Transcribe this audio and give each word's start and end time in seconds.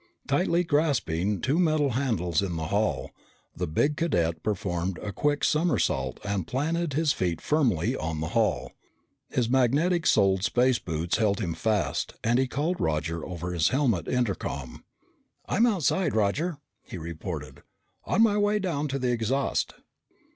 Tightly 0.27 0.63
grasping 0.63 1.41
two 1.41 1.59
metal 1.59 1.91
handles 1.91 2.41
in 2.41 2.55
the 2.55 2.69
hull, 2.73 3.11
the 3.55 3.67
big 3.67 3.95
cadet 3.97 4.41
performed 4.41 4.97
a 4.97 5.11
quick 5.13 5.43
somersault 5.43 6.19
and 6.23 6.47
planted 6.47 6.93
his 6.93 7.13
feet 7.13 7.39
firmly 7.39 7.95
on 7.95 8.19
the 8.19 8.29
hull. 8.29 8.71
His 9.29 9.47
magnetic 9.47 10.07
soled 10.07 10.43
space 10.43 10.79
boots 10.79 11.17
held 11.17 11.39
him 11.39 11.53
fast 11.53 12.15
and 12.23 12.39
he 12.39 12.47
called 12.47 12.81
Roger 12.81 13.23
over 13.23 13.51
his 13.53 13.67
helmet 13.67 14.07
intercom. 14.07 14.83
"I'm 15.45 15.67
outside, 15.67 16.15
Roger," 16.15 16.57
he 16.81 16.97
reported. 16.97 17.61
"On 18.05 18.23
my 18.23 18.39
way 18.39 18.57
down 18.57 18.87
to 18.87 18.97
the 18.97 19.11
exhaust." 19.11 19.75